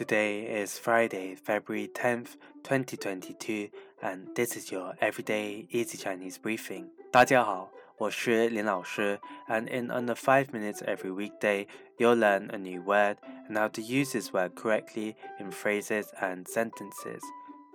[0.00, 3.70] Today is Friday, February 10th, 2022,
[4.02, 6.90] and this is your everyday easy Chinese briefing.
[7.10, 11.66] 大家好，我是林老师, and in under 5 minutes every weekday,
[11.98, 13.16] you'll learn a new word
[13.48, 17.22] and how to use this word correctly in phrases and sentences.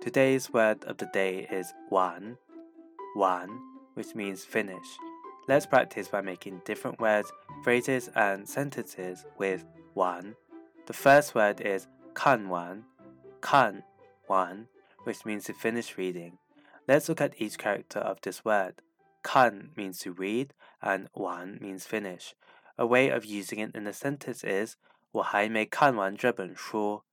[0.00, 2.38] Today's word of the day is wan,
[3.16, 3.48] wan,
[3.94, 4.96] which means finish.
[5.48, 7.32] Let's practice by making different words,
[7.64, 9.64] phrases, and sentences with
[9.94, 10.36] wan.
[10.86, 12.84] The first word is 看完,
[13.40, 13.82] 看
[14.26, 14.66] 完,
[15.04, 16.38] which means to finish reading.
[16.86, 18.82] Let's look at each character of this word.
[19.22, 22.34] 看 means to read and 完 means finish.
[22.76, 24.76] A way of using it in a sentence is
[25.12, 27.04] 我还没看完这本书。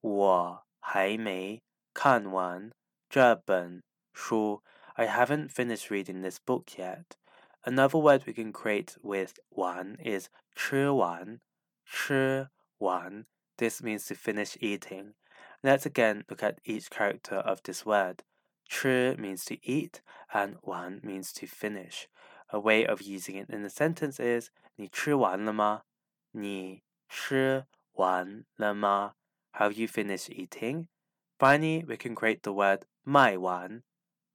[0.00, 2.72] 我还没看完
[3.08, 3.82] 这本
[4.12, 4.62] 书.
[4.94, 7.16] I haven't finished reading this book yet.
[7.62, 11.40] Another word we can create with 完 is 吃完,
[11.86, 13.24] 吃完
[13.58, 15.14] this means to finish eating.
[15.62, 18.22] Let's again look at each character of this word.
[18.68, 20.00] 吃 means to eat,
[20.32, 22.08] and 完 means to finish.
[22.50, 25.82] A way of using it in a sentence is 你吃完了吗?
[26.32, 29.14] 你吃完了吗?
[29.52, 30.88] Have you finished eating?
[31.38, 33.82] Finally, we can create the word 卖完,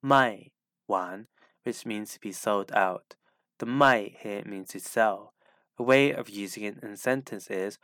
[0.02, 0.52] 卖
[0.88, 1.28] 完,
[1.64, 3.16] which means to be sold out.
[3.58, 5.34] The 卖 here means to sell.
[5.78, 7.78] A way of using it in a sentence is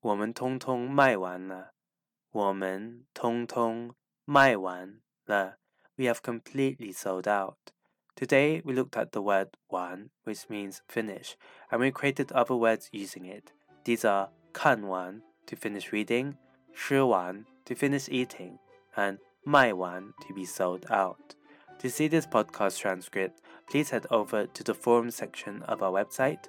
[0.00, 1.72] 我们通通卖完了。
[2.30, 5.58] 我们通通卖完了。
[5.96, 7.72] We have completely sold out.
[8.16, 11.34] Today we looked at the word 完, which means finish,
[11.70, 13.52] and we created other words using it.
[13.84, 16.36] These are 看完 to finish reading,
[16.74, 18.58] 吃完 to finish eating,
[18.94, 21.36] and 卖完 to be sold out.
[21.80, 26.48] To see this podcast transcript, please head over to the forum section of our website,